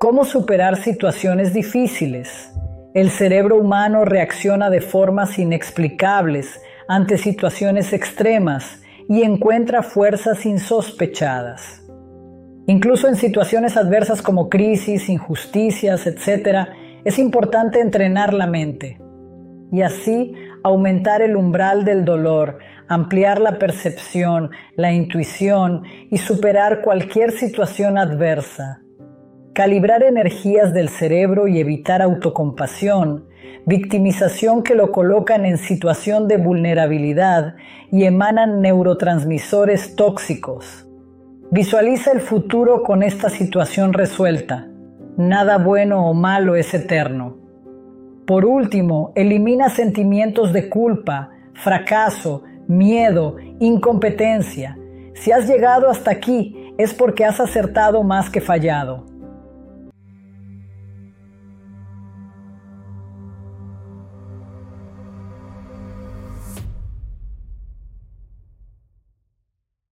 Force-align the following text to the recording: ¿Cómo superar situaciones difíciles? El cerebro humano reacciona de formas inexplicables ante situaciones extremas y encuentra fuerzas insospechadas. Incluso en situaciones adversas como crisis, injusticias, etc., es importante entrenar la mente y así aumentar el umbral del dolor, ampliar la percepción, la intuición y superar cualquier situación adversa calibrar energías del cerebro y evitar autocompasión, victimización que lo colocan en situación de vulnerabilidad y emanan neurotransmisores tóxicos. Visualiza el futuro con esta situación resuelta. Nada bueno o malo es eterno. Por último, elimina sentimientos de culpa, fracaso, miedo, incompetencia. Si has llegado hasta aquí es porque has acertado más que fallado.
¿Cómo 0.00 0.24
superar 0.24 0.76
situaciones 0.82 1.52
difíciles? 1.52 2.54
El 2.94 3.10
cerebro 3.10 3.56
humano 3.56 4.06
reacciona 4.06 4.70
de 4.70 4.80
formas 4.80 5.38
inexplicables 5.38 6.58
ante 6.88 7.18
situaciones 7.18 7.92
extremas 7.92 8.80
y 9.10 9.24
encuentra 9.24 9.82
fuerzas 9.82 10.46
insospechadas. 10.46 11.82
Incluso 12.66 13.08
en 13.08 13.16
situaciones 13.16 13.76
adversas 13.76 14.22
como 14.22 14.48
crisis, 14.48 15.10
injusticias, 15.10 16.06
etc., 16.06 16.70
es 17.04 17.18
importante 17.18 17.78
entrenar 17.80 18.32
la 18.32 18.46
mente 18.46 18.98
y 19.70 19.82
así 19.82 20.34
aumentar 20.64 21.20
el 21.20 21.36
umbral 21.36 21.84
del 21.84 22.06
dolor, 22.06 22.56
ampliar 22.88 23.38
la 23.38 23.58
percepción, 23.58 24.50
la 24.76 24.94
intuición 24.94 25.82
y 26.10 26.16
superar 26.16 26.80
cualquier 26.80 27.32
situación 27.32 27.98
adversa 27.98 28.80
calibrar 29.60 30.02
energías 30.02 30.72
del 30.72 30.88
cerebro 30.88 31.46
y 31.46 31.60
evitar 31.60 32.00
autocompasión, 32.00 33.26
victimización 33.66 34.62
que 34.62 34.74
lo 34.74 34.90
colocan 34.90 35.44
en 35.44 35.58
situación 35.58 36.28
de 36.28 36.38
vulnerabilidad 36.38 37.56
y 37.92 38.04
emanan 38.04 38.62
neurotransmisores 38.62 39.96
tóxicos. 39.96 40.88
Visualiza 41.50 42.10
el 42.10 42.20
futuro 42.20 42.82
con 42.84 43.02
esta 43.02 43.28
situación 43.28 43.92
resuelta. 43.92 44.66
Nada 45.18 45.58
bueno 45.58 46.08
o 46.08 46.14
malo 46.14 46.56
es 46.56 46.72
eterno. 46.72 47.36
Por 48.26 48.46
último, 48.46 49.12
elimina 49.14 49.68
sentimientos 49.68 50.54
de 50.54 50.70
culpa, 50.70 51.32
fracaso, 51.52 52.44
miedo, 52.66 53.36
incompetencia. 53.58 54.78
Si 55.12 55.32
has 55.32 55.46
llegado 55.46 55.90
hasta 55.90 56.12
aquí 56.12 56.72
es 56.78 56.94
porque 56.94 57.26
has 57.26 57.40
acertado 57.40 58.02
más 58.02 58.30
que 58.30 58.40
fallado. 58.40 59.10